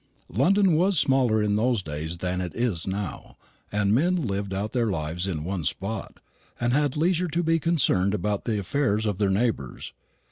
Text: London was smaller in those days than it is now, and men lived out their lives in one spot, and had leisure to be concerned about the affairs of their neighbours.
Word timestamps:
London 0.33 0.73
was 0.73 0.97
smaller 0.97 1.43
in 1.43 1.57
those 1.57 1.83
days 1.83 2.17
than 2.17 2.41
it 2.41 2.55
is 2.55 2.87
now, 2.87 3.37
and 3.71 3.93
men 3.93 4.15
lived 4.15 4.51
out 4.51 4.71
their 4.71 4.89
lives 4.89 5.27
in 5.27 5.43
one 5.43 5.63
spot, 5.63 6.17
and 6.59 6.73
had 6.73 6.97
leisure 6.97 7.27
to 7.27 7.43
be 7.43 7.59
concerned 7.59 8.15
about 8.15 8.45
the 8.45 8.57
affairs 8.57 9.05
of 9.05 9.19
their 9.19 9.29
neighbours. 9.29 9.93